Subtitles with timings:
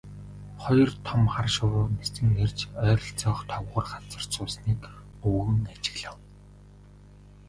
[0.63, 4.81] Хоёр том хар шувуу нисэн ирж ойролцоох товгор газарт суусныг
[5.27, 6.17] өвгөн ажиглав.